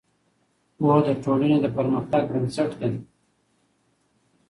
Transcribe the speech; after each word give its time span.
پوهه 0.75 0.99
د 1.07 1.09
ټولنې 1.23 1.57
د 1.61 1.65
پرمختګ 1.77 2.23
بنسټ 2.33 2.71
دی. 2.81 2.93